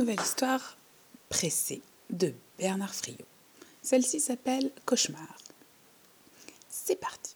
[0.00, 0.78] nouvelle histoire
[1.28, 3.26] pressée de Bernard Friot.
[3.82, 5.36] Celle-ci s'appelle Cauchemar.
[6.70, 7.34] C'est parti.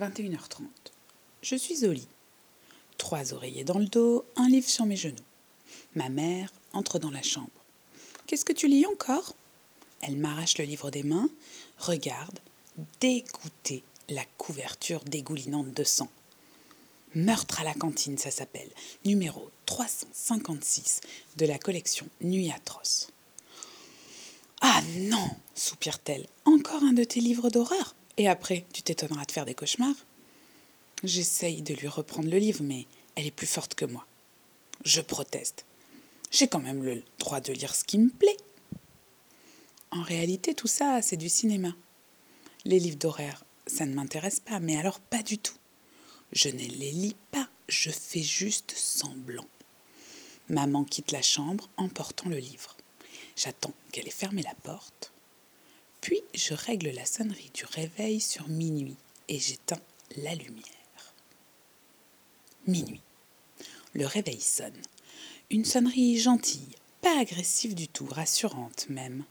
[0.00, 0.62] 21h30.
[1.42, 2.08] Je suis au lit.
[2.96, 5.16] Trois oreillers dans le dos, un livre sur mes genoux.
[5.94, 7.50] Ma mère entre dans la chambre.
[8.26, 9.34] Qu'est-ce que tu lis encore?
[10.00, 11.28] Elle m'arrache le livre des mains,
[11.76, 12.38] regarde,
[13.00, 16.08] dégoûtée, la couverture dégoulinante de sang.
[17.14, 18.70] Meurtre à la cantine, ça s'appelle.
[19.04, 21.00] Numéro 356
[21.36, 23.08] de la collection Nuit atroce.
[24.60, 26.26] Ah non soupire-t-elle.
[26.44, 29.96] Encore un de tes livres d'horreur Et après, tu t'étonneras de faire des cauchemars
[31.04, 34.06] J'essaye de lui reprendre le livre, mais elle est plus forte que moi.
[34.84, 35.64] Je proteste.
[36.30, 38.36] J'ai quand même le droit de lire ce qui me plaît.
[39.90, 41.74] En réalité, tout ça, c'est du cinéma.
[42.64, 45.54] Les livres d'horreur, ça ne m'intéresse pas, mais alors pas du tout.
[46.32, 49.46] Je ne les lis pas, je fais juste semblant.
[50.48, 52.76] Maman quitte la chambre en portant le livre.
[53.36, 55.12] J'attends qu'elle ait fermé la porte.
[56.00, 58.96] Puis je règle la sonnerie du réveil sur minuit
[59.28, 59.80] et j'éteins
[60.16, 60.64] la lumière.
[62.66, 63.02] Minuit.
[63.92, 64.80] Le réveil sonne.
[65.50, 69.24] Une sonnerie gentille, pas agressive du tout, rassurante même.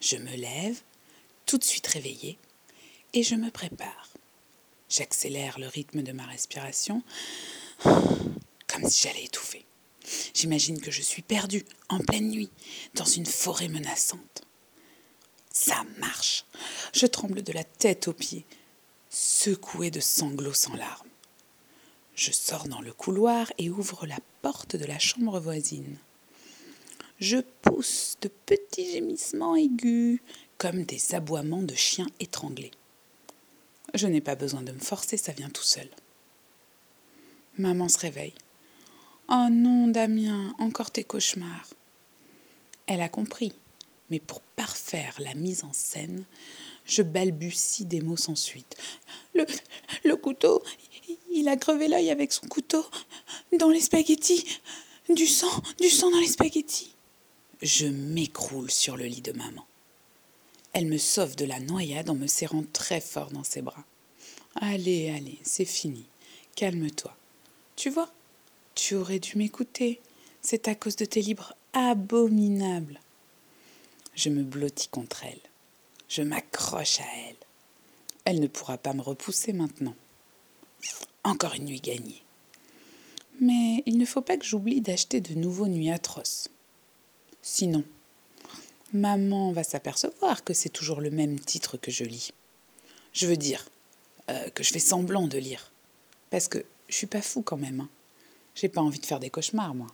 [0.00, 0.80] Je me lève,
[1.46, 2.38] tout de suite réveillée,
[3.14, 4.10] et je me prépare.
[4.96, 7.02] J'accélère le rythme de ma respiration,
[7.82, 9.66] comme si j'allais étouffer.
[10.34, 12.50] J'imagine que je suis perdue, en pleine nuit,
[12.94, 14.42] dans une forêt menaçante.
[15.50, 16.44] Ça marche.
[16.92, 18.46] Je tremble de la tête aux pieds,
[19.10, 21.08] secouée de sanglots sans larmes.
[22.14, 25.98] Je sors dans le couloir et ouvre la porte de la chambre voisine.
[27.18, 30.20] Je pousse de petits gémissements aigus,
[30.56, 32.70] comme des aboiements de chiens étranglés.
[33.94, 35.88] Je n'ai pas besoin de me forcer, ça vient tout seul.
[37.56, 38.34] Maman se réveille.
[39.28, 41.68] Oh non, Damien, encore tes cauchemars.
[42.86, 43.52] Elle a compris,
[44.10, 46.24] mais pour parfaire la mise en scène,
[46.84, 48.76] je balbutie des mots sans suite.
[49.34, 49.46] Le,
[50.04, 50.62] le couteau,
[51.30, 52.84] il a crevé l'œil avec son couteau
[53.58, 54.60] dans les spaghettis.
[55.08, 56.94] Du sang, du sang dans les spaghettis.
[57.62, 59.66] Je m'écroule sur le lit de maman.
[60.74, 63.84] Elle me sauve de la noyade en me serrant très fort dans ses bras.
[64.56, 66.04] Allez, allez, c'est fini.
[66.56, 67.16] Calme-toi.
[67.76, 68.12] Tu vois,
[68.74, 70.00] tu aurais dû m'écouter.
[70.42, 73.00] C'est à cause de tes livres abominables.
[74.16, 75.40] Je me blottis contre elle.
[76.08, 77.36] Je m'accroche à elle.
[78.24, 79.94] Elle ne pourra pas me repousser maintenant.
[81.22, 82.22] Encore une nuit gagnée.
[83.40, 86.48] Mais il ne faut pas que j'oublie d'acheter de nouveaux nuits atroces.
[87.42, 87.84] Sinon,
[88.94, 92.32] Maman va s'apercevoir que c'est toujours le même titre que je lis.
[93.12, 93.66] Je veux dire
[94.30, 95.72] euh, que je fais semblant de lire.
[96.30, 97.80] Parce que je suis pas fou quand même.
[97.80, 97.88] Hein.
[98.54, 99.88] J'ai pas envie de faire des cauchemars, moi.